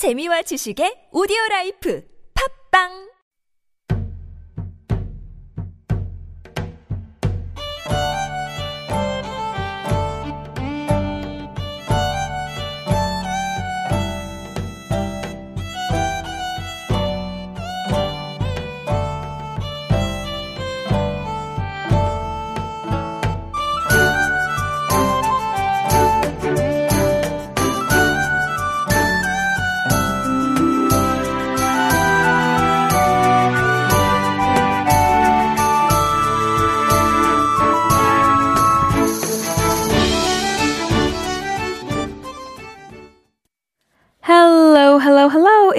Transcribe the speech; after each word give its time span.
재미와 0.00 0.40
지식의 0.48 1.12
오디오 1.12 1.36
라이프. 1.50 2.00
팝빵 2.32 3.09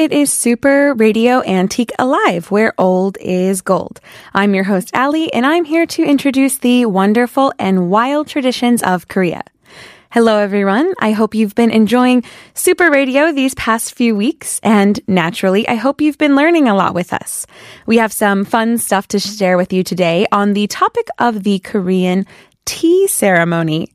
It 0.02 0.12
is 0.12 0.34
Super 0.34 0.96
Radio 0.96 1.44
Antique 1.44 1.91
Alive, 2.00 2.50
where 2.50 2.73
old 2.80 3.20
is 3.22 3.62
gold. 3.62 4.02
I'm 4.34 4.55
your 4.55 4.64
host, 4.64 4.90
Ali, 4.96 5.32
and 5.32 5.46
I'm 5.46 5.64
here 5.64 5.86
to 5.86 6.04
introduce 6.04 6.58
the 6.58 6.88
wonderful 6.88 7.54
and 7.60 7.91
wild 7.91 8.27
traditions 8.27 8.82
of 8.82 9.08
Korea. 9.10 9.44
Hello, 10.10 10.40
everyone. 10.40 10.91
I 11.00 11.12
hope 11.12 11.36
you've 11.36 11.54
been 11.54 11.70
enjoying 11.70 12.24
Super 12.55 12.90
Radio 12.90 13.32
these 13.32 13.54
past 13.54 13.94
few 13.94 14.16
weeks, 14.16 14.60
and 14.64 15.00
naturally, 15.08 15.68
I 15.68 15.76
hope 15.76 16.02
you've 16.02 16.18
been 16.18 16.36
learning 16.36 16.68
a 16.68 16.74
lot 16.74 16.96
with 16.96 17.13
us. 17.13 17.46
We 17.86 17.98
have 17.98 18.12
some 18.12 18.44
fun 18.44 18.79
stuff 18.79 19.07
to 19.10 19.20
share 19.20 19.55
with 19.55 19.72
you 19.72 19.84
today 19.84 20.26
on 20.32 20.54
the 20.54 20.66
topic 20.66 21.10
of 21.20 21.44
the 21.44 21.60
Korean 21.60 22.26
tea 22.66 23.05
ceremony. 23.05 23.94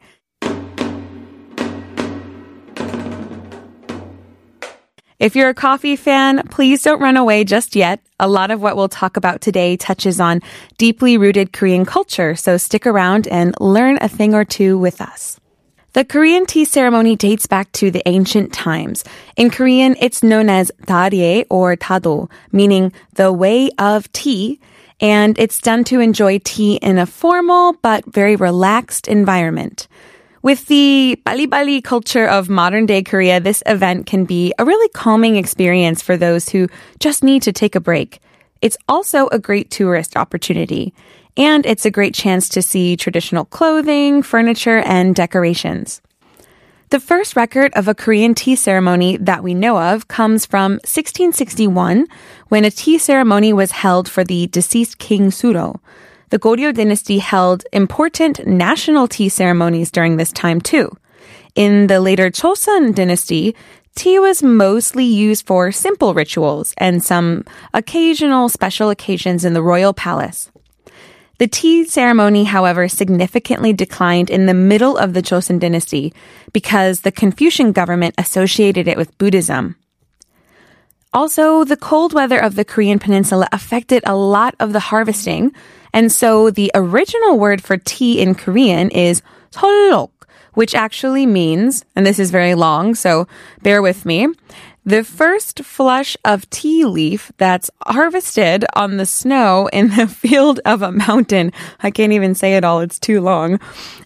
If 5.18 5.34
you're 5.34 5.48
a 5.48 5.54
coffee 5.54 5.96
fan, 5.96 6.46
please 6.48 6.82
don't 6.82 7.00
run 7.00 7.16
away 7.16 7.44
just 7.44 7.74
yet. 7.74 8.00
A 8.20 8.28
lot 8.28 8.50
of 8.50 8.60
what 8.60 8.76
we'll 8.76 8.90
talk 8.90 9.16
about 9.16 9.40
today 9.40 9.78
touches 9.78 10.20
on 10.20 10.42
deeply 10.76 11.16
rooted 11.16 11.54
Korean 11.54 11.86
culture, 11.86 12.34
so 12.36 12.58
stick 12.58 12.86
around 12.86 13.26
and 13.28 13.54
learn 13.58 13.96
a 14.02 14.10
thing 14.10 14.34
or 14.34 14.44
two 14.44 14.76
with 14.76 15.00
us. 15.00 15.40
The 15.94 16.04
Korean 16.04 16.44
tea 16.44 16.66
ceremony 16.66 17.16
dates 17.16 17.46
back 17.46 17.72
to 17.72 17.90
the 17.90 18.02
ancient 18.06 18.52
times. 18.52 19.04
In 19.38 19.48
Korean, 19.48 19.96
it's 19.98 20.22
known 20.22 20.50
as 20.50 20.70
darie 20.84 21.46
or 21.48 21.76
tado, 21.76 22.30
meaning 22.52 22.92
the 23.14 23.32
way 23.32 23.70
of 23.78 24.12
tea, 24.12 24.60
and 25.00 25.38
it's 25.38 25.62
done 25.62 25.84
to 25.84 26.00
enjoy 26.00 26.40
tea 26.44 26.76
in 26.76 26.98
a 26.98 27.06
formal 27.06 27.72
but 27.80 28.04
very 28.04 28.36
relaxed 28.36 29.08
environment. 29.08 29.88
With 30.46 30.66
the 30.66 31.20
Bali 31.24 31.46
Bali 31.46 31.80
culture 31.80 32.24
of 32.24 32.48
modern 32.48 32.86
day 32.86 33.02
Korea, 33.02 33.40
this 33.40 33.64
event 33.66 34.06
can 34.06 34.24
be 34.24 34.54
a 34.60 34.64
really 34.64 34.88
calming 34.90 35.34
experience 35.34 36.02
for 36.02 36.16
those 36.16 36.48
who 36.48 36.68
just 37.00 37.24
need 37.24 37.42
to 37.42 37.52
take 37.52 37.74
a 37.74 37.80
break. 37.80 38.20
It's 38.62 38.76
also 38.88 39.26
a 39.32 39.40
great 39.40 39.72
tourist 39.72 40.16
opportunity. 40.16 40.94
And 41.36 41.66
it's 41.66 41.84
a 41.84 41.90
great 41.90 42.14
chance 42.14 42.48
to 42.50 42.62
see 42.62 42.96
traditional 42.96 43.44
clothing, 43.44 44.22
furniture, 44.22 44.78
and 44.86 45.16
decorations. 45.16 46.00
The 46.90 47.00
first 47.00 47.34
record 47.34 47.72
of 47.74 47.88
a 47.88 47.94
Korean 47.96 48.32
tea 48.36 48.54
ceremony 48.54 49.16
that 49.16 49.42
we 49.42 49.52
know 49.52 49.76
of 49.76 50.06
comes 50.06 50.46
from 50.46 50.74
1661 50.74 52.06
when 52.50 52.64
a 52.64 52.70
tea 52.70 52.98
ceremony 52.98 53.52
was 53.52 53.72
held 53.72 54.08
for 54.08 54.22
the 54.22 54.46
deceased 54.46 54.98
King 54.98 55.30
Suro. 55.30 55.80
The 56.30 56.38
Goryeo 56.38 56.74
dynasty 56.74 57.18
held 57.18 57.64
important 57.72 58.46
national 58.46 59.06
tea 59.06 59.28
ceremonies 59.28 59.90
during 59.90 60.16
this 60.16 60.32
time 60.32 60.60
too. 60.60 60.90
In 61.54 61.86
the 61.86 62.00
later 62.00 62.30
Chosun 62.30 62.94
dynasty, 62.94 63.54
tea 63.94 64.18
was 64.18 64.42
mostly 64.42 65.04
used 65.04 65.46
for 65.46 65.70
simple 65.70 66.14
rituals 66.14 66.74
and 66.78 67.02
some 67.02 67.44
occasional 67.72 68.48
special 68.48 68.90
occasions 68.90 69.44
in 69.44 69.54
the 69.54 69.62
royal 69.62 69.94
palace. 69.94 70.50
The 71.38 71.46
tea 71.46 71.84
ceremony, 71.84 72.44
however, 72.44 72.88
significantly 72.88 73.72
declined 73.72 74.30
in 74.30 74.46
the 74.46 74.54
middle 74.54 74.96
of 74.96 75.12
the 75.12 75.22
Joseon 75.22 75.60
dynasty 75.60 76.14
because 76.52 77.00
the 77.00 77.12
Confucian 77.12 77.72
government 77.72 78.14
associated 78.16 78.88
it 78.88 78.96
with 78.96 79.16
Buddhism. 79.18 79.76
Also, 81.12 81.64
the 81.64 81.76
cold 81.76 82.12
weather 82.12 82.38
of 82.38 82.56
the 82.56 82.64
Korean 82.64 82.98
peninsula 82.98 83.48
affected 83.52 84.02
a 84.06 84.16
lot 84.16 84.54
of 84.60 84.72
the 84.72 84.80
harvesting, 84.80 85.52
and 85.96 86.12
so 86.12 86.50
the 86.50 86.70
original 86.74 87.38
word 87.38 87.62
for 87.62 87.78
tea 87.78 88.20
in 88.20 88.34
Korean 88.34 88.90
is 88.90 89.22
solok, 89.50 90.10
which 90.52 90.74
actually 90.74 91.24
means, 91.24 91.86
and 91.96 92.04
this 92.04 92.18
is 92.18 92.30
very 92.30 92.54
long, 92.54 92.94
so 92.94 93.26
bear 93.62 93.80
with 93.80 94.04
me, 94.04 94.28
the 94.84 95.02
first 95.02 95.64
flush 95.64 96.14
of 96.22 96.50
tea 96.50 96.84
leaf 96.84 97.32
that's 97.38 97.70
harvested 97.86 98.66
on 98.74 98.98
the 98.98 99.06
snow 99.06 99.70
in 99.72 99.88
the 99.96 100.06
field 100.22 100.60
of 100.66 100.82
a 100.82 100.92
mountain. 100.92 101.50
I 101.80 101.90
can't 101.90 102.12
even 102.12 102.34
say 102.34 102.56
it 102.56 102.64
all, 102.64 102.80
it's 102.80 102.98
too 102.98 103.22
long. 103.22 103.58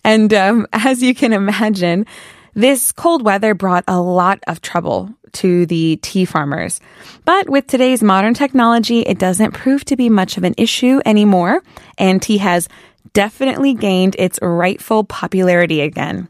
And 0.04 0.32
um, 0.32 0.68
as 0.72 1.02
you 1.02 1.12
can 1.12 1.32
imagine, 1.32 2.06
this 2.54 2.92
cold 2.92 3.22
weather 3.22 3.54
brought 3.54 3.84
a 3.86 4.00
lot 4.00 4.40
of 4.46 4.60
trouble 4.60 5.10
to 5.32 5.66
the 5.66 5.98
tea 6.02 6.24
farmers. 6.24 6.80
But 7.24 7.48
with 7.48 7.66
today's 7.66 8.02
modern 8.02 8.34
technology, 8.34 9.00
it 9.00 9.18
doesn't 9.18 9.52
prove 9.52 9.84
to 9.86 9.96
be 9.96 10.08
much 10.08 10.36
of 10.36 10.44
an 10.44 10.54
issue 10.56 11.00
anymore, 11.04 11.62
and 11.98 12.20
tea 12.20 12.38
has 12.38 12.68
definitely 13.12 13.74
gained 13.74 14.16
its 14.18 14.38
rightful 14.42 15.04
popularity 15.04 15.80
again. 15.80 16.28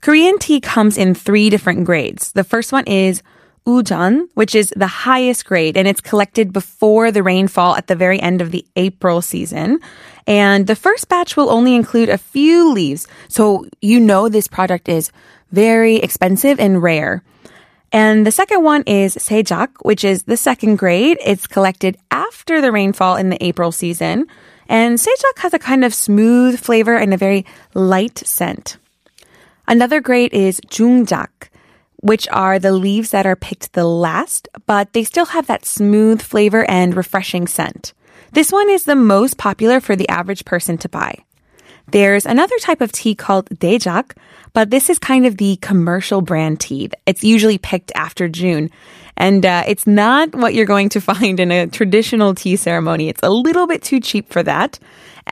Korean 0.00 0.38
tea 0.38 0.60
comes 0.60 0.96
in 0.96 1.14
three 1.14 1.50
different 1.50 1.84
grades. 1.84 2.32
The 2.32 2.44
first 2.44 2.72
one 2.72 2.86
is 2.86 3.22
ujeon, 3.66 4.26
which 4.34 4.54
is 4.54 4.72
the 4.76 4.86
highest 4.86 5.44
grade, 5.46 5.76
and 5.76 5.86
it's 5.86 6.00
collected 6.00 6.52
before 6.52 7.10
the 7.10 7.22
rainfall 7.22 7.76
at 7.76 7.86
the 7.86 7.96
very 7.96 8.20
end 8.20 8.40
of 8.40 8.50
the 8.50 8.64
April 8.76 9.22
season. 9.22 9.78
And 10.26 10.66
the 10.66 10.76
first 10.76 11.08
batch 11.08 11.36
will 11.36 11.50
only 11.50 11.74
include 11.74 12.08
a 12.08 12.18
few 12.18 12.72
leaves, 12.72 13.06
so 13.28 13.66
you 13.80 14.00
know 14.00 14.28
this 14.28 14.48
product 14.48 14.88
is 14.88 15.12
very 15.52 15.96
expensive 15.96 16.60
and 16.60 16.82
rare. 16.82 17.22
And 17.92 18.24
the 18.24 18.30
second 18.30 18.62
one 18.62 18.84
is 18.86 19.16
sejak, 19.16 19.68
which 19.82 20.04
is 20.04 20.22
the 20.22 20.36
second 20.36 20.76
grade. 20.76 21.18
It's 21.24 21.46
collected 21.46 21.98
after 22.10 22.60
the 22.60 22.70
rainfall 22.70 23.16
in 23.16 23.30
the 23.30 23.44
April 23.44 23.72
season. 23.72 24.26
And 24.68 24.98
sejak 24.98 25.38
has 25.38 25.54
a 25.54 25.58
kind 25.58 25.84
of 25.84 25.92
smooth 25.92 26.60
flavor 26.60 26.94
and 26.94 27.12
a 27.12 27.16
very 27.16 27.44
light 27.74 28.18
scent. 28.18 28.76
Another 29.66 30.00
grade 30.00 30.32
is 30.32 30.60
jungjak, 30.68 31.49
which 32.02 32.28
are 32.28 32.58
the 32.58 32.72
leaves 32.72 33.10
that 33.10 33.26
are 33.26 33.36
picked 33.36 33.72
the 33.72 33.86
last, 33.86 34.48
but 34.66 34.92
they 34.92 35.04
still 35.04 35.26
have 35.26 35.46
that 35.46 35.64
smooth 35.66 36.20
flavor 36.22 36.68
and 36.68 36.96
refreshing 36.96 37.46
scent. 37.46 37.92
This 38.32 38.52
one 38.52 38.70
is 38.70 38.84
the 38.84 38.96
most 38.96 39.38
popular 39.38 39.80
for 39.80 39.96
the 39.96 40.08
average 40.08 40.44
person 40.44 40.78
to 40.78 40.88
buy. 40.88 41.24
There's 41.90 42.26
another 42.26 42.56
type 42.60 42.80
of 42.80 42.92
tea 42.92 43.14
called 43.14 43.50
daejak, 43.50 44.16
but 44.52 44.70
this 44.70 44.88
is 44.88 44.98
kind 44.98 45.26
of 45.26 45.36
the 45.36 45.56
commercial 45.56 46.20
brand 46.20 46.60
tea. 46.60 46.90
It's 47.06 47.24
usually 47.24 47.58
picked 47.58 47.92
after 47.94 48.28
June. 48.28 48.70
And 49.16 49.44
uh, 49.44 49.64
it's 49.66 49.86
not 49.86 50.34
what 50.34 50.54
you're 50.54 50.66
going 50.66 50.88
to 50.90 51.00
find 51.12 51.40
in 51.40 51.50
a 51.50 51.66
traditional 51.66 52.34
tea 52.34 52.56
ceremony. 52.56 53.08
It's 53.08 53.22
a 53.22 53.30
little 53.30 53.66
bit 53.66 53.82
too 53.82 54.00
cheap 54.00 54.32
for 54.32 54.42
that. 54.44 54.78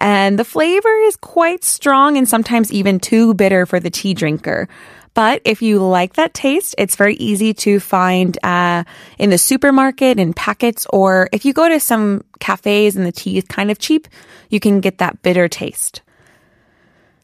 And 0.01 0.39
the 0.39 0.45
flavor 0.45 0.95
is 1.05 1.17
quite 1.17 1.65
strong 1.65 2.17
and 2.17 2.29
sometimes 2.29 2.73
even 2.73 3.01
too 3.01 3.35
bitter 3.35 3.65
for 3.67 3.81
the 3.81 3.91
tea 3.91 4.15
drinker. 4.15 4.69
But 5.15 5.43
if 5.45 5.63
you 5.63 5.81
like 5.81 6.15
that 6.15 6.35
taste, 6.35 6.75
it's 6.79 6.97
very 6.97 7.15
easy 7.17 7.55
to 7.55 7.81
find 7.81 8.39
uh, 8.43 8.85
in 9.19 9.31
the 9.31 9.39
supermarket 9.39 10.19
in 10.19 10.33
packets, 10.33 10.87
or 10.91 11.29
if 11.33 11.45
you 11.45 11.53
go 11.53 11.69
to 11.69 11.81
some 11.81 12.25
cafes 12.41 12.97
and 12.97 13.05
the 13.05 13.13
tea 13.13 13.39
is 13.39 13.45
kind 13.45 13.71
of 13.71 13.79
cheap, 13.79 14.09
you 14.51 14.61
can 14.61 14.81
get 14.81 14.99
that 14.99 15.23
bitter 15.23 15.49
taste. 15.49 16.03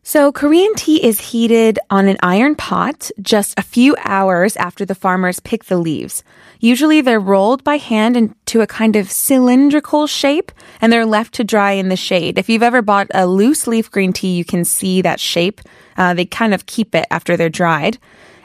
So 0.06 0.32
Korean 0.32 0.74
tea 0.74 1.02
is 1.02 1.18
heated 1.18 1.78
on 1.88 2.08
an 2.08 2.18
iron 2.22 2.56
pot 2.56 3.10
just 3.22 3.58
a 3.58 3.62
few 3.62 3.96
hours 4.04 4.54
after 4.58 4.84
the 4.84 4.94
farmers 4.94 5.40
pick 5.40 5.64
the 5.64 5.78
leaves. 5.78 6.22
Usually 6.60 7.00
they're 7.00 7.18
rolled 7.18 7.64
by 7.64 7.78
hand 7.78 8.14
into 8.14 8.60
a 8.60 8.66
kind 8.66 8.96
of 8.96 9.10
cylindrical 9.10 10.06
shape 10.06 10.52
and 10.82 10.92
they're 10.92 11.06
left 11.06 11.32
to 11.36 11.42
dry 11.42 11.72
in 11.72 11.88
the 11.88 11.96
shade. 11.96 12.38
If 12.38 12.50
you've 12.50 12.62
ever 12.62 12.82
bought 12.82 13.06
a 13.14 13.26
loose 13.26 13.66
leaf 13.66 13.90
green 13.90 14.12
tea, 14.12 14.36
you 14.36 14.44
can 14.44 14.66
see 14.66 15.00
that 15.00 15.20
shape. 15.20 15.62
Uh, 15.96 16.12
they 16.12 16.26
kind 16.26 16.52
of 16.52 16.66
keep 16.66 16.94
it 16.94 17.06
after 17.10 17.38
they're 17.38 17.48
dried. 17.48 17.96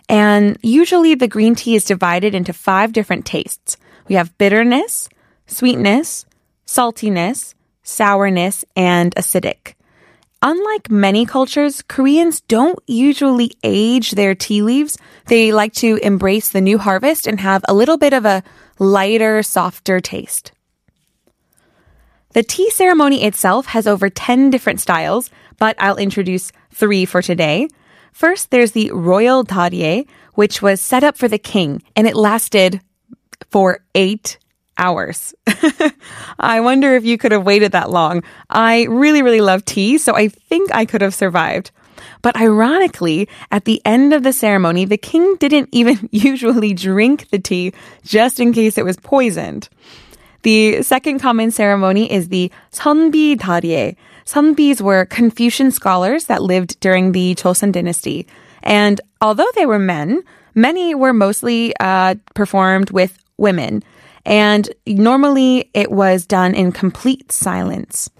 And 0.07 0.57
usually 0.63 1.13
the 1.13 1.27
green 1.27 1.56
tea 1.56 1.75
is 1.75 1.83
divided 1.83 2.33
into 2.33 2.53
five 2.53 2.94
different 2.94 3.25
tastes. 3.25 3.75
We 4.07 4.15
have 4.15 4.38
bitterness, 4.38 5.09
sweetness, 5.47 6.25
saltiness, 6.65 7.53
sourness, 7.83 8.63
and 8.77 9.13
acidic. 9.15 9.73
Unlike 10.41 10.89
many 10.89 11.25
cultures, 11.25 11.81
Koreans 11.81 12.41
don't 12.41 12.80
usually 12.88 13.51
age 13.63 14.12
their 14.12 14.36
tea 14.36 14.62
leaves. 14.62 14.97
They 15.27 15.51
like 15.51 15.74
to 15.75 15.97
embrace 15.97 16.50
the 16.50 16.62
new 16.62 16.77
harvest 16.77 17.27
and 17.27 17.39
have 17.39 17.63
a 17.68 17.74
little 17.74 17.97
bit 17.97 18.13
of 18.13 18.25
a 18.25 18.44
lighter, 18.80 19.44
softer 19.44 20.00
taste. 20.00 20.51
The 22.33 22.44
tea 22.44 22.69
ceremony 22.69 23.24
itself 23.24 23.65
has 23.68 23.88
over 23.88 24.09
10 24.09 24.50
different 24.50 24.80
styles, 24.80 25.30
but 25.57 25.75
I'll 25.80 25.97
introduce 25.97 26.51
three 26.71 27.06
for 27.06 27.21
today. 27.21 27.68
First, 28.13 28.51
there's 28.51 28.74
the 28.74 28.92
royal 28.92 29.44
darie, 29.44 30.07
which 30.35 30.62
was 30.62 30.80
set 30.80 31.03
up 31.03 31.18
for 31.18 31.27
the 31.27 31.39
king, 31.39 31.81
and 31.95 32.07
it 32.07 32.15
lasted 32.15 32.81
for 33.50 33.80
eight 33.95 34.38
hours. 34.79 35.35
I 36.39 36.61
wonder 36.61 36.95
if 36.95 37.05
you 37.05 37.17
could 37.17 37.31
have 37.31 37.45
waited 37.45 37.73
that 37.73 37.91
long. 37.91 38.23
I 38.49 38.85
really, 38.85 39.21
really 39.21 39.41
love 39.41 39.65
tea, 39.65 39.97
so 39.97 40.15
I 40.15 40.29
think 40.29 40.73
I 40.73 40.85
could 40.85 41.01
have 41.01 41.13
survived. 41.13 41.71
But 42.21 42.39
ironically, 42.39 43.29
at 43.51 43.65
the 43.65 43.81
end 43.85 44.13
of 44.13 44.23
the 44.23 44.33
ceremony, 44.33 44.85
the 44.85 44.97
king 44.97 45.35
didn't 45.35 45.69
even 45.73 46.09
usually 46.11 46.73
drink 46.73 47.29
the 47.29 47.39
tea 47.39 47.73
just 48.03 48.39
in 48.39 48.53
case 48.53 48.77
it 48.77 48.85
was 48.85 48.97
poisoned. 48.97 49.69
The 50.41 50.83
second 50.83 51.19
common 51.19 51.51
ceremony 51.51 52.11
is 52.11 52.29
the 52.29 52.51
Sunbi 52.71 53.37
Darie. 53.37 53.97
Sunbis 54.25 54.79
were 54.79 55.05
Confucian 55.05 55.71
scholars 55.71 56.25
that 56.25 56.41
lived 56.41 56.79
during 56.79 57.11
the 57.11 57.35
Joseon 57.35 57.71
dynasty. 57.71 58.27
And 58.63 59.01
although 59.21 59.49
they 59.55 59.65
were 59.65 59.79
men, 59.79 60.23
many 60.55 60.95
were 60.95 61.13
mostly 61.13 61.73
uh, 61.79 62.15
performed 62.35 62.91
with 62.91 63.17
women. 63.37 63.83
And 64.29 64.69
normally 64.85 65.71
it 65.73 65.91
was 65.91 66.27
done 66.27 66.53
in 66.53 66.71
complete 66.71 67.31
silence. 67.31 68.11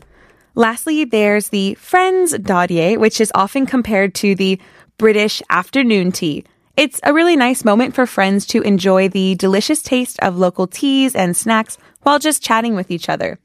Lastly, 0.56 1.06
there's 1.06 1.50
the 1.50 1.75
Friends 1.75 2.35
Darie, 2.38 2.97
which 2.97 3.21
is 3.21 3.31
often 3.35 3.67
compared 3.67 4.15
to 4.15 4.33
the 4.33 4.59
British 4.97 5.41
afternoon 5.51 6.11
tea. 6.11 6.45
It's 6.75 7.00
a 7.03 7.13
really 7.13 7.35
nice 7.35 7.63
moment 7.63 7.94
for 7.94 8.07
friends 8.07 8.47
to 8.47 8.61
enjoy 8.63 9.07
the 9.09 9.35
delicious 9.35 9.83
taste 9.83 10.19
of 10.21 10.38
local 10.38 10.65
teas 10.65 11.13
and 11.13 11.38
snacks 11.38 11.77
while 12.01 12.17
just 12.17 12.41
chatting 12.41 12.75
with 12.75 12.89
each 12.89 13.07
other. 13.07 13.38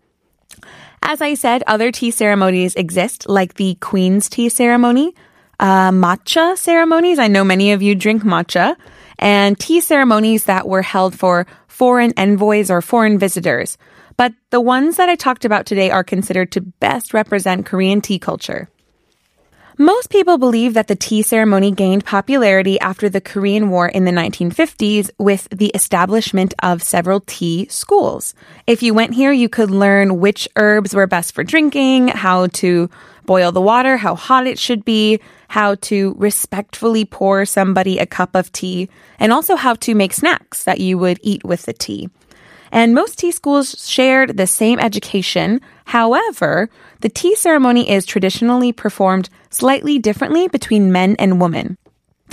As 1.02 1.20
I 1.20 1.34
said, 1.34 1.62
other 1.66 1.92
tea 1.92 2.10
ceremonies 2.10 2.74
exist, 2.76 3.28
like 3.28 3.54
the 3.54 3.74
Queen's 3.82 4.30
tea 4.30 4.48
ceremony, 4.48 5.14
uh, 5.60 5.90
matcha 5.90 6.56
ceremonies. 6.56 7.18
I 7.18 7.28
know 7.28 7.44
many 7.44 7.72
of 7.72 7.82
you 7.82 7.94
drink 7.94 8.22
matcha, 8.22 8.76
and 9.18 9.58
tea 9.58 9.82
ceremonies 9.82 10.44
that 10.44 10.66
were 10.66 10.82
held 10.82 11.18
for 11.18 11.46
foreign 11.74 12.12
envoys 12.16 12.70
or 12.70 12.80
foreign 12.80 13.18
visitors. 13.18 13.76
But 14.16 14.32
the 14.50 14.60
ones 14.60 14.96
that 14.96 15.08
I 15.08 15.16
talked 15.16 15.44
about 15.44 15.66
today 15.66 15.90
are 15.90 16.04
considered 16.04 16.52
to 16.52 16.60
best 16.60 17.12
represent 17.12 17.66
Korean 17.66 18.00
tea 18.00 18.20
culture. 18.20 18.68
Most 19.76 20.08
people 20.08 20.38
believe 20.38 20.74
that 20.74 20.86
the 20.86 20.94
tea 20.94 21.22
ceremony 21.22 21.72
gained 21.72 22.04
popularity 22.04 22.78
after 22.78 23.08
the 23.08 23.20
Korean 23.20 23.70
War 23.70 23.88
in 23.88 24.04
the 24.04 24.12
1950s 24.12 25.10
with 25.18 25.48
the 25.50 25.72
establishment 25.74 26.54
of 26.62 26.80
several 26.80 27.18
tea 27.26 27.66
schools. 27.68 28.34
If 28.68 28.84
you 28.84 28.94
went 28.94 29.14
here, 29.14 29.32
you 29.32 29.48
could 29.48 29.72
learn 29.72 30.20
which 30.20 30.48
herbs 30.54 30.94
were 30.94 31.08
best 31.08 31.34
for 31.34 31.42
drinking, 31.42 32.06
how 32.06 32.46
to 32.62 32.88
boil 33.26 33.50
the 33.50 33.60
water, 33.60 33.96
how 33.96 34.14
hot 34.14 34.46
it 34.46 34.60
should 34.60 34.84
be, 34.84 35.18
how 35.54 35.76
to 35.76 36.16
respectfully 36.18 37.04
pour 37.04 37.44
somebody 37.44 38.00
a 38.00 38.06
cup 38.06 38.34
of 38.34 38.50
tea, 38.50 38.88
and 39.20 39.32
also 39.32 39.54
how 39.54 39.72
to 39.72 39.94
make 39.94 40.12
snacks 40.12 40.64
that 40.64 40.80
you 40.80 40.98
would 40.98 41.20
eat 41.22 41.44
with 41.44 41.62
the 41.62 41.72
tea. 41.72 42.10
And 42.72 42.92
most 42.92 43.20
tea 43.20 43.30
schools 43.30 43.88
shared 43.88 44.36
the 44.36 44.48
same 44.48 44.80
education. 44.80 45.60
However, 45.84 46.68
the 47.02 47.08
tea 47.08 47.36
ceremony 47.36 47.88
is 47.88 48.04
traditionally 48.04 48.72
performed 48.72 49.30
slightly 49.50 50.00
differently 50.00 50.48
between 50.48 50.90
men 50.90 51.14
and 51.20 51.40
women. 51.40 51.78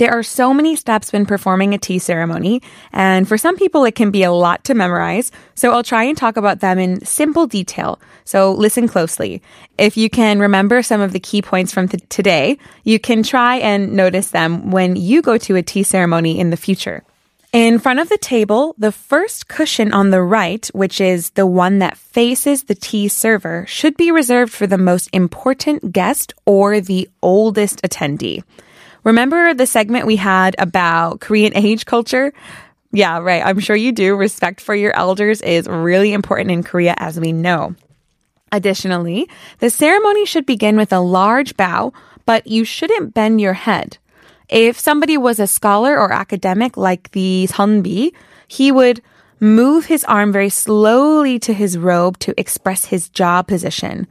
There 0.02 0.18
are 0.18 0.24
so 0.24 0.52
many 0.52 0.74
steps 0.74 1.12
when 1.12 1.26
performing 1.26 1.74
a 1.74 1.78
tea 1.78 2.00
ceremony, 2.00 2.60
and 2.92 3.28
for 3.28 3.38
some 3.38 3.56
people 3.56 3.84
it 3.84 3.94
can 3.94 4.10
be 4.10 4.24
a 4.24 4.32
lot 4.32 4.64
to 4.64 4.74
memorize, 4.74 5.30
so 5.54 5.70
I'll 5.70 5.84
try 5.84 6.02
and 6.02 6.18
talk 6.18 6.36
about 6.36 6.58
them 6.58 6.80
in 6.80 7.04
simple 7.04 7.46
detail. 7.46 8.00
So 8.24 8.50
listen 8.50 8.88
closely. 8.88 9.42
If 9.78 9.96
you 9.96 10.10
can 10.10 10.40
remember 10.40 10.82
some 10.82 11.00
of 11.00 11.12
the 11.12 11.20
key 11.20 11.40
points 11.40 11.72
from 11.72 11.86
th- 11.86 12.02
today, 12.08 12.58
you 12.82 12.98
can 12.98 13.22
try 13.22 13.58
and 13.58 13.92
notice 13.92 14.30
them 14.30 14.72
when 14.72 14.96
you 14.96 15.22
go 15.22 15.38
to 15.38 15.54
a 15.54 15.62
tea 15.62 15.84
ceremony 15.84 16.40
in 16.40 16.50
the 16.50 16.56
future. 16.56 17.04
In 17.52 17.78
front 17.78 18.00
of 18.00 18.08
the 18.08 18.18
table, 18.18 18.74
the 18.78 18.90
first 18.90 19.46
cushion 19.46 19.92
on 19.92 20.10
the 20.10 20.20
right, 20.20 20.66
which 20.74 21.00
is 21.00 21.30
the 21.38 21.46
one 21.46 21.78
that 21.78 21.96
faces 21.96 22.64
the 22.64 22.74
tea 22.74 23.06
server, 23.06 23.66
should 23.68 23.96
be 23.96 24.10
reserved 24.10 24.52
for 24.52 24.66
the 24.66 24.78
most 24.78 25.08
important 25.12 25.92
guest 25.92 26.34
or 26.44 26.80
the 26.80 27.08
oldest 27.22 27.80
attendee. 27.82 28.42
Remember 29.04 29.54
the 29.54 29.66
segment 29.66 30.06
we 30.06 30.16
had 30.16 30.54
about 30.58 31.20
Korean 31.20 31.56
age 31.56 31.86
culture? 31.86 32.32
Yeah, 32.92 33.18
right. 33.18 33.44
I'm 33.44 33.58
sure 33.58 33.74
you 33.74 33.92
do. 33.92 34.14
Respect 34.14 34.60
for 34.60 34.74
your 34.74 34.94
elders 34.94 35.40
is 35.40 35.66
really 35.66 36.12
important 36.12 36.50
in 36.50 36.62
Korea, 36.62 36.94
as 36.98 37.18
we 37.18 37.32
know. 37.32 37.74
Additionally, 38.52 39.28
the 39.60 39.70
ceremony 39.70 40.26
should 40.26 40.44
begin 40.44 40.76
with 40.76 40.92
a 40.92 41.00
large 41.00 41.56
bow, 41.56 41.92
but 42.26 42.46
you 42.46 42.64
shouldn't 42.64 43.14
bend 43.14 43.40
your 43.40 43.54
head. 43.54 43.96
If 44.48 44.78
somebody 44.78 45.16
was 45.16 45.40
a 45.40 45.46
scholar 45.46 45.98
or 45.98 46.12
academic 46.12 46.76
like 46.76 47.10
the 47.12 47.48
Sunbi, 47.50 48.12
he 48.46 48.70
would 48.70 49.00
move 49.40 49.86
his 49.86 50.04
arm 50.04 50.30
very 50.30 50.50
slowly 50.50 51.38
to 51.38 51.54
his 51.54 51.78
robe 51.78 52.18
to 52.18 52.38
express 52.38 52.84
his 52.84 53.08
jaw 53.08 53.40
position. 53.40 54.06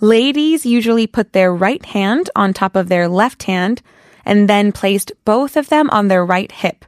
Ladies 0.00 0.66
usually 0.66 1.06
put 1.06 1.32
their 1.32 1.54
right 1.54 1.84
hand 1.86 2.28
on 2.34 2.52
top 2.52 2.74
of 2.74 2.88
their 2.88 3.08
left 3.08 3.44
hand 3.44 3.80
and 4.24 4.48
then 4.48 4.72
placed 4.72 5.12
both 5.24 5.56
of 5.56 5.68
them 5.68 5.90
on 5.90 6.08
their 6.08 6.24
right 6.24 6.50
hip. 6.50 6.84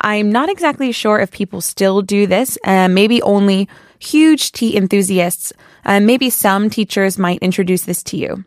I'm 0.00 0.30
not 0.30 0.48
exactly 0.48 0.92
sure 0.92 1.18
if 1.18 1.30
people 1.30 1.60
still 1.60 2.02
do 2.02 2.26
this, 2.26 2.56
uh, 2.64 2.88
maybe 2.88 3.20
only 3.22 3.68
huge 3.98 4.52
tea 4.52 4.76
enthusiasts. 4.76 5.52
Uh, 5.84 6.00
maybe 6.00 6.30
some 6.30 6.70
teachers 6.70 7.18
might 7.18 7.42
introduce 7.42 7.82
this 7.82 8.02
to 8.04 8.16
you. 8.16 8.44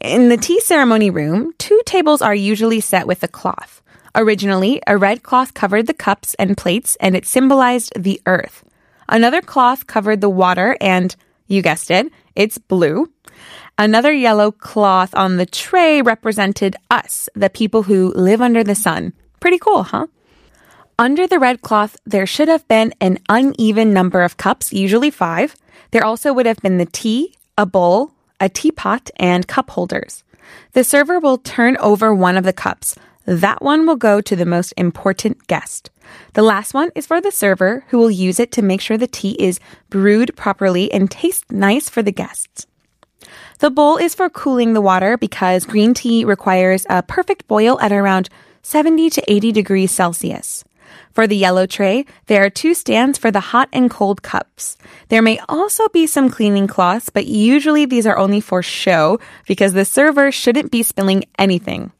In 0.00 0.28
the 0.28 0.36
tea 0.36 0.60
ceremony 0.60 1.10
room, 1.10 1.52
two 1.58 1.80
tables 1.86 2.22
are 2.22 2.34
usually 2.34 2.80
set 2.80 3.06
with 3.06 3.22
a 3.22 3.28
cloth. 3.28 3.82
Originally, 4.14 4.80
a 4.86 4.96
red 4.96 5.22
cloth 5.22 5.54
covered 5.54 5.86
the 5.86 5.94
cups 5.94 6.34
and 6.38 6.56
plates 6.56 6.96
and 7.00 7.16
it 7.16 7.26
symbolized 7.26 7.92
the 7.96 8.20
earth. 8.26 8.64
Another 9.08 9.42
cloth 9.42 9.86
covered 9.86 10.20
the 10.20 10.30
water 10.30 10.76
and, 10.80 11.14
you 11.46 11.62
guessed 11.62 11.90
it, 11.90 12.10
it's 12.34 12.58
blue. 12.58 13.10
Another 13.78 14.10
yellow 14.12 14.52
cloth 14.52 15.14
on 15.14 15.36
the 15.36 15.44
tray 15.44 16.00
represented 16.00 16.76
us, 16.90 17.28
the 17.34 17.50
people 17.50 17.82
who 17.82 18.10
live 18.14 18.40
under 18.40 18.64
the 18.64 18.74
sun. 18.74 19.12
Pretty 19.38 19.58
cool, 19.58 19.82
huh? 19.82 20.06
Under 20.98 21.26
the 21.26 21.38
red 21.38 21.60
cloth, 21.60 21.98
there 22.06 22.24
should 22.24 22.48
have 22.48 22.66
been 22.68 22.94
an 23.02 23.18
uneven 23.28 23.92
number 23.92 24.22
of 24.22 24.38
cups, 24.38 24.72
usually 24.72 25.10
five. 25.10 25.54
There 25.90 26.06
also 26.06 26.32
would 26.32 26.46
have 26.46 26.56
been 26.62 26.78
the 26.78 26.86
tea, 26.86 27.34
a 27.58 27.66
bowl, 27.66 28.12
a 28.40 28.48
teapot, 28.48 29.10
and 29.16 29.46
cup 29.46 29.68
holders. 29.68 30.24
The 30.72 30.82
server 30.82 31.20
will 31.20 31.36
turn 31.36 31.76
over 31.76 32.14
one 32.14 32.38
of 32.38 32.44
the 32.44 32.54
cups. 32.54 32.96
That 33.26 33.60
one 33.60 33.86
will 33.86 33.96
go 33.96 34.22
to 34.22 34.36
the 34.36 34.46
most 34.46 34.72
important 34.78 35.46
guest. 35.48 35.90
The 36.32 36.42
last 36.42 36.72
one 36.72 36.92
is 36.94 37.06
for 37.06 37.20
the 37.20 37.30
server 37.30 37.84
who 37.88 37.98
will 37.98 38.10
use 38.10 38.40
it 38.40 38.52
to 38.52 38.62
make 38.62 38.80
sure 38.80 38.96
the 38.96 39.06
tea 39.06 39.36
is 39.38 39.60
brewed 39.90 40.34
properly 40.34 40.90
and 40.90 41.10
tastes 41.10 41.44
nice 41.50 41.90
for 41.90 42.02
the 42.02 42.12
guests. 42.12 42.66
The 43.58 43.70
bowl 43.70 43.96
is 43.96 44.14
for 44.14 44.28
cooling 44.28 44.74
the 44.74 44.82
water 44.82 45.16
because 45.16 45.64
green 45.64 45.94
tea 45.94 46.26
requires 46.26 46.84
a 46.90 47.02
perfect 47.02 47.48
boil 47.48 47.80
at 47.80 47.90
around 47.90 48.28
70 48.60 49.08
to 49.10 49.32
80 49.32 49.52
degrees 49.52 49.90
Celsius. 49.90 50.62
For 51.12 51.26
the 51.26 51.36
yellow 51.36 51.64
tray, 51.64 52.04
there 52.26 52.44
are 52.44 52.50
two 52.50 52.74
stands 52.74 53.16
for 53.16 53.30
the 53.30 53.40
hot 53.40 53.70
and 53.72 53.90
cold 53.90 54.20
cups. 54.20 54.76
There 55.08 55.22
may 55.22 55.38
also 55.48 55.88
be 55.88 56.06
some 56.06 56.28
cleaning 56.28 56.66
cloths, 56.66 57.08
but 57.08 57.26
usually 57.26 57.86
these 57.86 58.06
are 58.06 58.18
only 58.18 58.42
for 58.42 58.62
show 58.62 59.20
because 59.46 59.72
the 59.72 59.86
server 59.86 60.30
shouldn't 60.30 60.70
be 60.70 60.82
spilling 60.82 61.24
anything. 61.38 61.92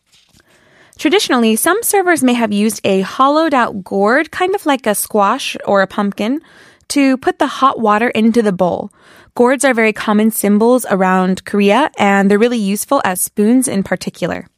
Traditionally, 0.98 1.56
some 1.56 1.82
servers 1.82 2.22
may 2.22 2.34
have 2.34 2.52
used 2.52 2.80
a 2.84 3.00
hollowed 3.00 3.54
out 3.54 3.82
gourd, 3.82 4.30
kind 4.30 4.54
of 4.54 4.66
like 4.66 4.86
a 4.86 4.94
squash 4.94 5.56
or 5.64 5.80
a 5.80 5.86
pumpkin, 5.86 6.42
to 6.88 7.16
put 7.16 7.38
the 7.38 7.46
hot 7.46 7.80
water 7.80 8.08
into 8.08 8.42
the 8.42 8.52
bowl. 8.52 8.90
Gourds 9.36 9.66
are 9.66 9.74
very 9.74 9.92
common 9.92 10.30
symbols 10.30 10.86
around 10.88 11.44
Korea 11.44 11.90
and 11.98 12.30
they're 12.30 12.38
really 12.38 12.56
useful 12.56 13.02
as 13.04 13.20
spoons 13.20 13.68
in 13.68 13.82
particular. 13.82 14.48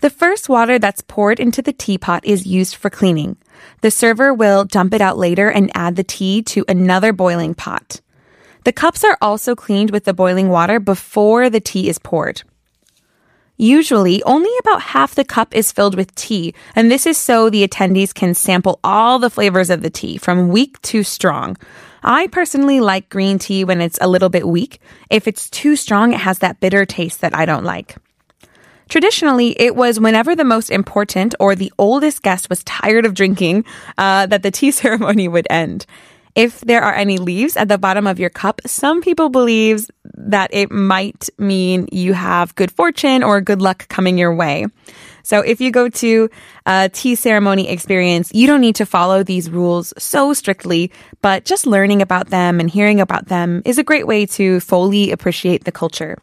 The 0.00 0.08
first 0.08 0.48
water 0.48 0.78
that's 0.78 1.02
poured 1.02 1.38
into 1.38 1.60
the 1.60 1.74
teapot 1.74 2.24
is 2.24 2.46
used 2.46 2.76
for 2.76 2.88
cleaning. 2.88 3.36
The 3.82 3.90
server 3.90 4.32
will 4.32 4.64
dump 4.64 4.94
it 4.94 5.02
out 5.02 5.18
later 5.18 5.50
and 5.50 5.70
add 5.74 5.96
the 5.96 6.02
tea 6.02 6.40
to 6.44 6.64
another 6.66 7.12
boiling 7.12 7.52
pot. 7.54 8.00
The 8.64 8.72
cups 8.72 9.04
are 9.04 9.18
also 9.20 9.54
cleaned 9.54 9.90
with 9.90 10.04
the 10.04 10.14
boiling 10.14 10.48
water 10.48 10.80
before 10.80 11.50
the 11.50 11.60
tea 11.60 11.90
is 11.90 11.98
poured. 11.98 12.40
Usually, 13.58 14.22
only 14.22 14.50
about 14.60 14.80
half 14.80 15.14
the 15.14 15.24
cup 15.24 15.54
is 15.54 15.72
filled 15.72 15.94
with 15.94 16.14
tea, 16.14 16.54
and 16.74 16.90
this 16.90 17.04
is 17.04 17.18
so 17.18 17.50
the 17.50 17.68
attendees 17.68 18.14
can 18.14 18.32
sample 18.32 18.80
all 18.82 19.18
the 19.18 19.28
flavors 19.28 19.68
of 19.68 19.82
the 19.82 19.90
tea, 19.90 20.16
from 20.16 20.48
weak 20.48 20.80
to 20.82 21.02
strong. 21.02 21.56
I 22.02 22.26
personally 22.28 22.80
like 22.80 23.08
green 23.08 23.38
tea 23.38 23.64
when 23.64 23.80
it's 23.80 23.98
a 24.00 24.08
little 24.08 24.28
bit 24.28 24.46
weak. 24.46 24.80
If 25.10 25.26
it's 25.26 25.50
too 25.50 25.76
strong, 25.76 26.12
it 26.12 26.20
has 26.20 26.38
that 26.40 26.60
bitter 26.60 26.84
taste 26.84 27.20
that 27.20 27.34
I 27.34 27.44
don't 27.44 27.64
like. 27.64 27.96
Traditionally, 28.88 29.54
it 29.60 29.76
was 29.76 30.00
whenever 30.00 30.34
the 30.34 30.44
most 30.44 30.70
important 30.70 31.34
or 31.38 31.54
the 31.54 31.72
oldest 31.78 32.22
guest 32.22 32.48
was 32.48 32.64
tired 32.64 33.04
of 33.04 33.14
drinking 33.14 33.64
uh, 33.98 34.26
that 34.26 34.42
the 34.42 34.50
tea 34.50 34.70
ceremony 34.82 35.28
would 35.28 35.46
end. 35.50 35.84
If 36.34 36.60
there 36.60 36.82
are 36.82 36.94
any 36.94 37.18
leaves 37.18 37.56
at 37.56 37.68
the 37.68 37.78
bottom 37.78 38.06
of 38.06 38.20
your 38.20 38.30
cup, 38.30 38.60
some 38.64 39.02
people 39.02 39.28
believe 39.28 39.90
that 40.14 40.50
it 40.52 40.70
might 40.70 41.28
mean 41.36 41.88
you 41.90 42.12
have 42.12 42.54
good 42.54 42.70
fortune 42.70 43.22
or 43.22 43.40
good 43.40 43.60
luck 43.60 43.88
coming 43.88 44.16
your 44.16 44.34
way. 44.34 44.66
So 45.28 45.42
if 45.42 45.60
you 45.60 45.70
go 45.70 45.90
to 45.90 46.30
a 46.64 46.88
tea 46.88 47.14
ceremony 47.14 47.68
experience, 47.68 48.30
you 48.32 48.46
don't 48.46 48.62
need 48.62 48.76
to 48.76 48.86
follow 48.86 49.22
these 49.22 49.50
rules 49.50 49.92
so 49.98 50.32
strictly, 50.32 50.90
but 51.20 51.44
just 51.44 51.66
learning 51.66 52.00
about 52.00 52.30
them 52.30 52.60
and 52.60 52.70
hearing 52.70 52.98
about 52.98 53.26
them 53.28 53.60
is 53.66 53.76
a 53.76 53.84
great 53.84 54.06
way 54.06 54.24
to 54.24 54.58
fully 54.60 55.12
appreciate 55.12 55.64
the 55.64 55.70
culture. 55.70 56.16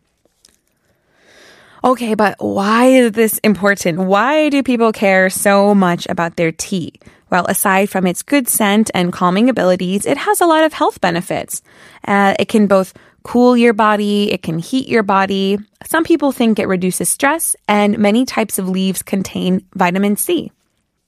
Okay, 1.83 2.15
but 2.15 2.33
why 2.39 2.85
is 2.85 3.11
this 3.11 3.37
important? 3.43 3.99
Why 3.99 4.49
do 4.49 4.63
people 4.63 4.91
care 4.91 5.29
so 5.29 5.75
much 5.75 6.07
about 6.09 6.35
their 6.35 6.51
tea? 6.51 6.93
Well, 7.29 7.45
aside 7.45 7.91
from 7.91 8.07
its 8.07 8.23
good 8.23 8.47
scent 8.47 8.89
and 8.95 9.13
calming 9.13 9.49
abilities, 9.49 10.07
it 10.07 10.17
has 10.17 10.41
a 10.41 10.47
lot 10.47 10.63
of 10.63 10.73
health 10.73 10.99
benefits. 10.99 11.61
Uh, 12.07 12.33
it 12.39 12.47
can 12.49 12.65
both 12.65 12.95
cool 13.25 13.57
your 13.57 13.73
body, 13.73 14.31
it 14.31 14.43
can 14.43 14.59
heat 14.59 14.87
your 14.87 15.03
body. 15.03 15.57
Some 15.85 16.03
people 16.03 16.31
think 16.31 16.59
it 16.59 16.67
reduces 16.67 17.09
stress, 17.09 17.55
and 17.67 17.97
many 17.97 18.23
types 18.23 18.59
of 18.59 18.69
leaves 18.69 19.01
contain 19.01 19.65
vitamin 19.73 20.15
C. 20.15 20.51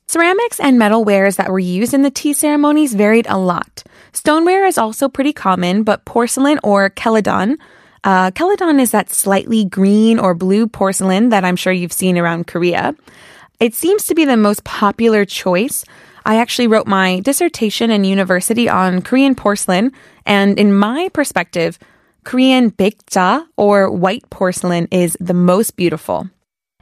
Ceramics 0.08 0.60
and 0.60 0.80
metalwares 0.80 1.36
that 1.36 1.52
were 1.52 1.60
used 1.60 1.94
in 1.94 2.02
the 2.02 2.10
tea 2.10 2.34
ceremonies 2.34 2.96
varied 2.96 3.28
a 3.30 3.38
lot. 3.38 3.84
Stoneware 4.14 4.66
is 4.66 4.78
also 4.78 5.08
pretty 5.08 5.32
common, 5.32 5.84
but 5.84 6.06
porcelain 6.06 6.60
or 6.64 6.92
celadon, 6.98 7.58
uh, 8.04 8.32
celadon 8.36 8.80
is 8.80 8.92
that 8.92 9.12
slightly 9.12 9.66
green 9.66 10.18
or 10.18 10.34
blue 10.34 10.66
porcelain 10.66 11.30
that 11.30 11.46
I'm 11.46 11.56
sure 11.56 11.74
you've 11.74 11.94
seen 11.94 12.18
around 12.18 12.48
Korea. 12.48 12.96
It 13.60 13.76
seems 13.76 14.06
to 14.06 14.16
be 14.16 14.26
the 14.26 14.38
most 14.38 14.64
popular 14.64 15.26
choice. 15.26 15.84
I 16.26 16.38
actually 16.38 16.68
wrote 16.68 16.88
my 16.88 17.20
dissertation 17.20 17.92
in 17.92 18.06
university 18.06 18.70
on 18.70 19.02
Korean 19.02 19.36
porcelain, 19.36 19.92
and 20.26 20.58
in 20.58 20.74
my 20.74 21.10
perspective, 21.14 21.78
Korean 22.28 22.72
baekja 22.72 23.48
or 23.56 23.90
white 23.90 24.30
porcelain 24.30 24.90
is 24.92 25.16
the 25.18 25.34
most 25.34 25.78
beautiful. 25.78 26.30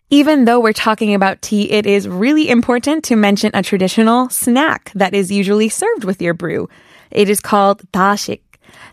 Even 0.10 0.46
though 0.46 0.60
we're 0.60 0.74
talking 0.74 1.14
about 1.14 1.44
tea, 1.44 1.70
it 1.70 1.86
is 1.86 2.08
really 2.08 2.50
important 2.50 3.04
to 3.04 3.16
mention 3.16 3.52
a 3.54 3.62
traditional 3.62 4.28
snack 4.30 4.92
that 4.96 5.14
is 5.14 5.32
usually 5.32 5.70
served 5.70 6.04
with 6.04 6.20
your 6.20 6.34
brew. 6.34 6.68
It 7.12 7.30
is 7.30 7.40
called 7.40 7.84
dashik. 7.92 8.42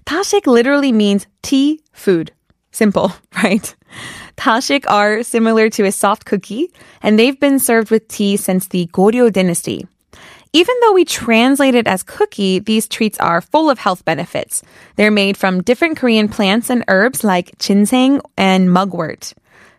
Dashik 0.05 0.47
literally 0.47 0.93
means 0.93 1.27
tea 1.41 1.81
food. 1.95 2.33
Simple, 2.71 3.15
right? 3.43 3.75
Tashik 4.37 4.85
are 4.89 5.23
similar 5.23 5.71
to 5.71 5.85
a 5.85 5.91
soft 5.93 6.27
cookie, 6.27 6.71
and 7.03 7.19
they've 7.19 7.41
been 7.41 7.61
served 7.61 7.91
with 7.91 8.09
tea 8.09 8.37
since 8.37 8.69
the 8.69 8.91
Goryeo 8.93 9.33
dynasty. 9.33 9.87
Even 10.55 10.75
though 10.83 10.93
we 10.93 11.07
translate 11.07 11.75
it 11.75 11.87
as 11.87 12.03
cookie, 12.03 12.59
these 12.59 12.87
treats 12.87 13.19
are 13.19 13.41
full 13.41 13.71
of 13.71 13.79
health 13.79 14.05
benefits. 14.05 14.63
They're 14.97 15.11
made 15.11 15.39
from 15.39 15.63
different 15.63 15.97
Korean 15.97 16.29
plants 16.29 16.69
and 16.69 16.85
herbs 16.89 17.25
like 17.25 17.57
ginseng 17.59 18.21
and 18.37 18.71
mugwort. 18.71 19.33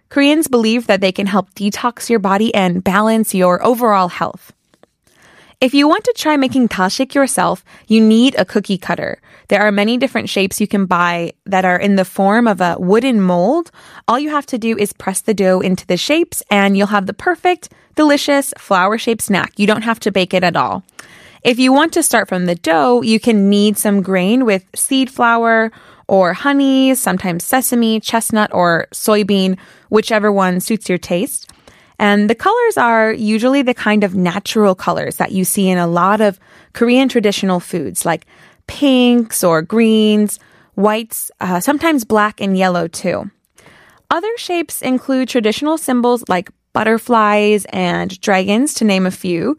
Koreans 0.09 0.47
believe 0.47 0.87
that 0.87 0.99
they 0.99 1.11
can 1.11 1.27
help 1.27 1.53
detox 1.53 2.09
your 2.09 2.17
body 2.17 2.53
and 2.55 2.83
balance 2.83 3.35
your 3.35 3.63
overall 3.63 4.07
health. 4.07 4.51
If 5.63 5.73
you 5.73 5.87
want 5.87 6.03
to 6.03 6.13
try 6.17 6.35
making 6.35 6.67
dashik 6.67 7.13
yourself, 7.13 7.63
you 7.87 8.01
need 8.01 8.35
a 8.37 8.43
cookie 8.43 8.77
cutter. 8.77 9.21
There 9.47 9.61
are 9.61 9.71
many 9.71 9.95
different 9.95 10.27
shapes 10.27 10.59
you 10.59 10.67
can 10.67 10.85
buy 10.85 11.35
that 11.45 11.63
are 11.63 11.79
in 11.79 11.95
the 11.95 12.03
form 12.03 12.49
of 12.49 12.59
a 12.59 12.75
wooden 12.77 13.21
mold. 13.21 13.71
All 14.05 14.19
you 14.19 14.29
have 14.29 14.45
to 14.47 14.57
do 14.57 14.77
is 14.77 14.91
press 14.91 15.21
the 15.21 15.33
dough 15.33 15.61
into 15.61 15.87
the 15.87 15.95
shapes 15.95 16.43
and 16.51 16.75
you'll 16.75 16.87
have 16.87 17.05
the 17.05 17.13
perfect 17.13 17.69
delicious 17.95 18.53
flower 18.57 18.97
shaped 18.97 19.21
snack. 19.21 19.57
You 19.57 19.65
don't 19.65 19.83
have 19.83 20.01
to 20.01 20.11
bake 20.11 20.33
it 20.33 20.43
at 20.43 20.57
all. 20.57 20.83
If 21.45 21.59
you 21.59 21.71
want 21.71 21.93
to 21.93 22.03
start 22.03 22.27
from 22.27 22.45
the 22.45 22.55
dough, 22.55 23.01
you 23.01 23.21
can 23.21 23.49
knead 23.49 23.77
some 23.77 24.01
grain 24.01 24.43
with 24.43 24.65
seed 24.75 25.09
flour 25.09 25.71
or 26.09 26.33
honey, 26.33 26.93
sometimes 26.93 27.45
sesame, 27.45 28.01
chestnut, 28.01 28.53
or 28.53 28.87
soybean, 28.91 29.57
whichever 29.87 30.29
one 30.29 30.59
suits 30.59 30.89
your 30.89 30.97
taste. 30.97 31.52
And 32.03 32.29
the 32.29 32.35
colors 32.35 32.75
are 32.75 33.13
usually 33.13 33.61
the 33.61 33.73
kind 33.73 34.03
of 34.03 34.13
natural 34.13 34.75
colors 34.75 35.15
that 35.17 35.31
you 35.31 35.45
see 35.45 35.69
in 35.69 35.77
a 35.77 35.87
lot 35.87 36.19
of 36.19 36.37
Korean 36.73 37.07
traditional 37.07 37.61
foods 37.61 38.05
like 38.05 38.25
pinks 38.67 39.41
or 39.41 39.61
greens, 39.61 40.37
whites, 40.75 41.31
uh, 41.39 41.61
sometimes 41.61 42.03
black 42.03 42.41
and 42.41 42.57
yellow 42.57 42.89
too. 42.89 43.31
Other 44.11 44.35
shapes 44.35 44.81
include 44.81 45.29
traditional 45.29 45.77
symbols 45.77 46.25
like 46.27 46.49
butterflies, 46.73 47.63
and 47.69 48.19
dragons, 48.19 48.73
to 48.73 48.83
name 48.83 49.05
a 49.05 49.11
few. 49.11 49.55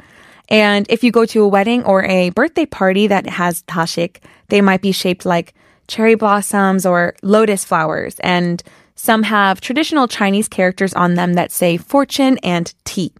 And 0.50 0.84
if 0.90 1.02
you 1.02 1.10
go 1.10 1.24
to 1.24 1.44
a 1.44 1.48
wedding 1.48 1.82
or 1.84 2.04
a 2.04 2.28
birthday 2.30 2.66
party 2.66 3.06
that 3.06 3.26
has 3.26 3.62
tashik, 3.62 4.18
they 4.48 4.60
might 4.60 4.82
be 4.82 4.92
shaped 4.92 5.24
like 5.24 5.54
cherry 5.88 6.14
blossoms 6.14 6.84
or 6.84 7.14
lotus 7.22 7.64
flowers. 7.64 8.16
And 8.20 8.62
some 8.94 9.24
have 9.24 9.60
traditional 9.60 10.08
Chinese 10.08 10.48
characters 10.48 10.94
on 10.94 11.14
them 11.14 11.34
that 11.34 11.52
say 11.52 11.76
fortune 11.76 12.38
and 12.42 12.72
tea. 12.84 13.12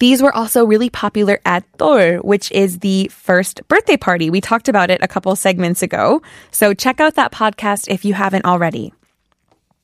These 0.00 0.22
were 0.22 0.34
also 0.34 0.64
really 0.64 0.90
popular 0.90 1.40
at 1.44 1.64
Dol, 1.78 2.18
which 2.18 2.50
is 2.52 2.80
the 2.80 3.08
first 3.08 3.66
birthday 3.68 3.96
party. 3.96 4.28
We 4.28 4.40
talked 4.40 4.68
about 4.68 4.90
it 4.90 5.02
a 5.02 5.08
couple 5.08 5.34
segments 5.36 5.82
ago. 5.82 6.20
So 6.50 6.74
check 6.74 7.00
out 7.00 7.14
that 7.14 7.32
podcast 7.32 7.88
if 7.88 8.04
you 8.04 8.14
haven't 8.14 8.44
already. 8.44 8.92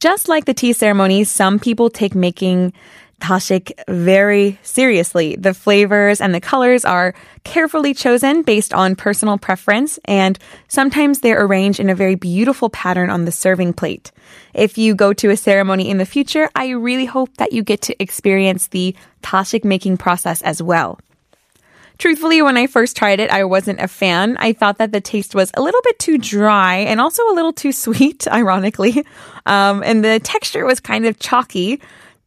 Just 0.00 0.28
like 0.28 0.46
the 0.46 0.54
tea 0.54 0.72
ceremony, 0.72 1.24
some 1.24 1.58
people 1.58 1.90
take 1.90 2.14
making 2.14 2.72
dashik 3.20 3.72
very 3.88 4.58
seriously. 4.62 5.36
The 5.36 5.54
flavors 5.54 6.20
and 6.20 6.34
the 6.34 6.40
colors 6.40 6.84
are 6.84 7.14
carefully 7.44 7.94
chosen 7.94 8.42
based 8.42 8.74
on 8.74 8.96
personal 8.96 9.38
preference, 9.38 9.98
and 10.04 10.38
sometimes 10.68 11.20
they're 11.20 11.44
arranged 11.44 11.80
in 11.80 11.90
a 11.90 11.94
very 11.94 12.14
beautiful 12.14 12.70
pattern 12.70 13.10
on 13.10 13.24
the 13.24 13.32
serving 13.32 13.74
plate. 13.74 14.10
If 14.54 14.78
you 14.78 14.94
go 14.94 15.12
to 15.12 15.30
a 15.30 15.36
ceremony 15.36 15.88
in 15.88 15.98
the 15.98 16.06
future, 16.06 16.50
I 16.54 16.70
really 16.70 17.06
hope 17.06 17.36
that 17.36 17.52
you 17.52 17.62
get 17.62 17.82
to 17.82 18.02
experience 18.02 18.68
the 18.68 18.94
tashik 19.22 19.64
making 19.64 19.98
process 19.98 20.42
as 20.42 20.62
well. 20.62 20.98
Truthfully, 22.00 22.40
when 22.40 22.56
I 22.56 22.66
first 22.66 22.96
tried 22.96 23.20
it, 23.20 23.28
I 23.28 23.44
wasn't 23.44 23.78
a 23.78 23.86
fan. 23.86 24.38
I 24.38 24.54
thought 24.54 24.78
that 24.78 24.90
the 24.90 25.02
taste 25.02 25.34
was 25.34 25.50
a 25.52 25.60
little 25.60 25.82
bit 25.84 25.98
too 25.98 26.16
dry 26.16 26.76
and 26.76 26.98
also 26.98 27.22
a 27.28 27.34
little 27.34 27.52
too 27.52 27.72
sweet, 27.84 28.26
ironically. 28.26 29.04
Um, 29.44 29.82
and 29.84 30.02
the 30.02 30.18
texture 30.18 30.64
was 30.64 30.80
kind 30.80 31.04
of 31.04 31.18
chalky. 31.18 31.78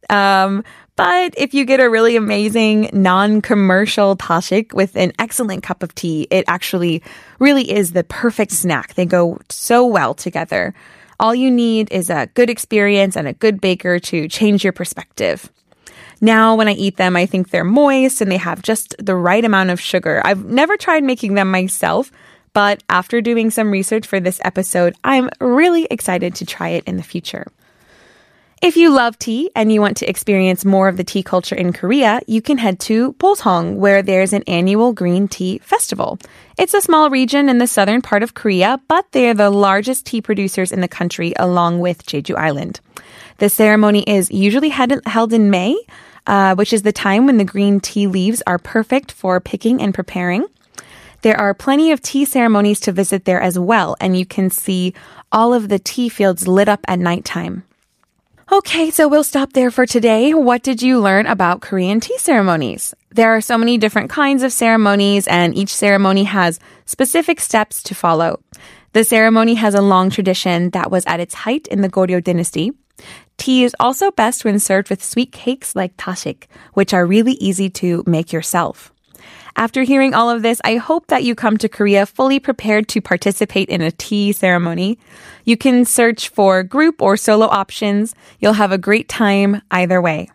Um, 0.08 0.62
but 0.96 1.34
if 1.36 1.54
you 1.54 1.64
get 1.64 1.80
a 1.80 1.90
really 1.90 2.16
amazing 2.16 2.90
non-commercial 2.92 4.16
tashik 4.16 4.72
with 4.72 4.96
an 4.96 5.12
excellent 5.18 5.62
cup 5.62 5.82
of 5.82 5.94
tea, 5.94 6.28
it 6.30 6.44
actually 6.46 7.02
really 7.38 7.70
is 7.70 7.92
the 7.92 8.04
perfect 8.04 8.52
snack. 8.52 8.94
They 8.94 9.06
go 9.06 9.38
so 9.48 9.86
well 9.86 10.14
together. 10.14 10.74
All 11.18 11.34
you 11.34 11.50
need 11.50 11.90
is 11.90 12.10
a 12.10 12.28
good 12.34 12.50
experience 12.50 13.16
and 13.16 13.26
a 13.26 13.32
good 13.32 13.60
baker 13.60 13.98
to 13.98 14.28
change 14.28 14.62
your 14.62 14.72
perspective. 14.72 15.50
Now, 16.20 16.54
when 16.54 16.68
I 16.68 16.72
eat 16.72 16.96
them, 16.96 17.16
I 17.16 17.26
think 17.26 17.50
they're 17.50 17.64
moist 17.64 18.20
and 18.20 18.30
they 18.30 18.36
have 18.36 18.62
just 18.62 18.94
the 18.98 19.16
right 19.16 19.44
amount 19.44 19.70
of 19.70 19.80
sugar. 19.80 20.22
I've 20.24 20.44
never 20.44 20.76
tried 20.76 21.04
making 21.04 21.34
them 21.34 21.50
myself, 21.50 22.10
but 22.52 22.82
after 22.88 23.20
doing 23.20 23.50
some 23.50 23.70
research 23.70 24.06
for 24.06 24.20
this 24.20 24.40
episode, 24.44 24.94
I'm 25.02 25.28
really 25.40 25.86
excited 25.90 26.36
to 26.36 26.46
try 26.46 26.70
it 26.70 26.84
in 26.84 26.96
the 26.96 27.02
future. 27.02 27.46
If 28.64 28.78
you 28.78 28.88
love 28.88 29.18
tea 29.18 29.50
and 29.54 29.70
you 29.70 29.82
want 29.82 29.98
to 29.98 30.08
experience 30.08 30.64
more 30.64 30.88
of 30.88 30.96
the 30.96 31.04
tea 31.04 31.22
culture 31.22 31.54
in 31.54 31.74
Korea, 31.74 32.22
you 32.26 32.40
can 32.40 32.56
head 32.56 32.80
to 32.88 33.12
Boseong, 33.18 33.74
where 33.74 34.00
there's 34.00 34.32
an 34.32 34.42
annual 34.46 34.94
green 34.94 35.28
tea 35.28 35.58
festival. 35.58 36.18
It's 36.56 36.72
a 36.72 36.80
small 36.80 37.10
region 37.10 37.50
in 37.50 37.58
the 37.58 37.66
southern 37.66 38.00
part 38.00 38.22
of 38.22 38.32
Korea, 38.32 38.80
but 38.88 39.04
they're 39.12 39.34
the 39.34 39.50
largest 39.50 40.06
tea 40.06 40.22
producers 40.22 40.72
in 40.72 40.80
the 40.80 40.88
country 40.88 41.34
along 41.38 41.80
with 41.80 42.06
Jeju 42.06 42.36
Island. 42.36 42.80
The 43.36 43.50
ceremony 43.50 44.02
is 44.04 44.30
usually 44.30 44.70
held 44.70 45.34
in 45.34 45.50
May, 45.50 45.76
uh, 46.26 46.54
which 46.54 46.72
is 46.72 46.84
the 46.84 46.90
time 46.90 47.26
when 47.26 47.36
the 47.36 47.44
green 47.44 47.80
tea 47.80 48.06
leaves 48.06 48.42
are 48.46 48.56
perfect 48.56 49.12
for 49.12 49.40
picking 49.40 49.82
and 49.82 49.92
preparing. 49.92 50.46
There 51.20 51.38
are 51.38 51.52
plenty 51.52 51.92
of 51.92 52.00
tea 52.00 52.24
ceremonies 52.24 52.80
to 52.80 52.92
visit 52.92 53.26
there 53.26 53.42
as 53.42 53.58
well, 53.58 53.94
and 54.00 54.16
you 54.16 54.24
can 54.24 54.48
see 54.48 54.94
all 55.30 55.52
of 55.52 55.68
the 55.68 55.78
tea 55.78 56.08
fields 56.08 56.48
lit 56.48 56.70
up 56.70 56.80
at 56.88 56.98
nighttime. 56.98 57.64
Okay, 58.52 58.90
so 58.90 59.08
we'll 59.08 59.24
stop 59.24 59.54
there 59.54 59.70
for 59.70 59.86
today. 59.86 60.34
What 60.34 60.62
did 60.62 60.82
you 60.82 61.00
learn 61.00 61.26
about 61.26 61.62
Korean 61.62 61.98
tea 61.98 62.18
ceremonies? 62.18 62.94
There 63.10 63.34
are 63.34 63.40
so 63.40 63.56
many 63.56 63.78
different 63.78 64.10
kinds 64.10 64.42
of 64.42 64.52
ceremonies, 64.52 65.26
and 65.26 65.56
each 65.56 65.74
ceremony 65.74 66.24
has 66.24 66.60
specific 66.84 67.40
steps 67.40 67.82
to 67.84 67.94
follow. 67.94 68.40
The 68.92 69.02
ceremony 69.02 69.54
has 69.54 69.74
a 69.74 69.80
long 69.80 70.10
tradition 70.10 70.70
that 70.70 70.90
was 70.90 71.06
at 71.06 71.20
its 71.20 71.32
height 71.32 71.66
in 71.68 71.80
the 71.80 71.88
Goryeo 71.88 72.22
dynasty. 72.22 72.72
Tea 73.38 73.64
is 73.64 73.74
also 73.80 74.10
best 74.10 74.44
when 74.44 74.58
served 74.58 74.90
with 74.90 75.02
sweet 75.02 75.32
cakes 75.32 75.74
like 75.74 75.96
tashik, 75.96 76.44
which 76.74 76.92
are 76.92 77.06
really 77.06 77.32
easy 77.40 77.70
to 77.70 78.04
make 78.06 78.30
yourself. 78.30 78.92
After 79.56 79.82
hearing 79.82 80.14
all 80.14 80.30
of 80.30 80.42
this, 80.42 80.60
I 80.64 80.76
hope 80.76 81.06
that 81.06 81.22
you 81.22 81.34
come 81.34 81.56
to 81.58 81.68
Korea 81.68 82.06
fully 82.06 82.40
prepared 82.40 82.88
to 82.88 83.00
participate 83.00 83.68
in 83.68 83.80
a 83.80 83.92
tea 83.92 84.32
ceremony. 84.32 84.98
You 85.44 85.56
can 85.56 85.84
search 85.84 86.28
for 86.28 86.62
group 86.64 87.00
or 87.00 87.16
solo 87.16 87.46
options. 87.46 88.14
You'll 88.40 88.54
have 88.54 88.72
a 88.72 88.78
great 88.78 89.08
time 89.08 89.62
either 89.70 90.02
way. 90.02 90.30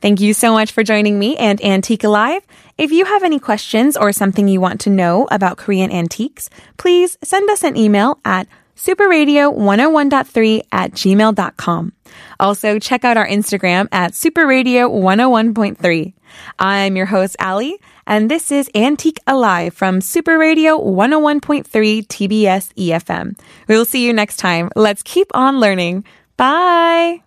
Thank 0.00 0.20
you 0.20 0.34
so 0.34 0.52
much 0.52 0.72
for 0.72 0.82
joining 0.82 1.18
me 1.18 1.36
and 1.36 1.62
Antique 1.64 2.04
Alive. 2.04 2.42
If 2.78 2.92
you 2.92 3.04
have 3.04 3.22
any 3.22 3.38
questions 3.38 3.96
or 3.96 4.12
something 4.12 4.48
you 4.48 4.60
want 4.60 4.80
to 4.82 4.90
know 4.90 5.26
about 5.30 5.56
Korean 5.58 5.90
antiques, 5.90 6.50
please 6.76 7.16
send 7.22 7.48
us 7.50 7.64
an 7.64 7.76
email 7.76 8.18
at 8.24 8.46
superradio101.3 8.76 10.62
at 10.70 10.92
gmail.com. 10.92 11.92
Also, 12.38 12.78
check 12.78 13.04
out 13.04 13.16
our 13.16 13.26
Instagram 13.26 13.88
at 13.90 14.12
superradio101.3. 14.12 16.12
I'm 16.58 16.96
your 16.96 17.06
host, 17.06 17.36
Ali, 17.40 17.80
and 18.06 18.30
this 18.30 18.50
is 18.50 18.70
Antique 18.74 19.20
Alive 19.26 19.74
from 19.74 20.00
Super 20.00 20.38
Radio 20.38 20.78
101.3 20.78 21.64
TBS 22.06 22.72
EFM. 22.74 23.38
We'll 23.68 23.84
see 23.84 24.04
you 24.06 24.12
next 24.12 24.36
time. 24.36 24.70
Let's 24.76 25.02
keep 25.02 25.28
on 25.34 25.60
learning. 25.60 26.04
Bye! 26.36 27.22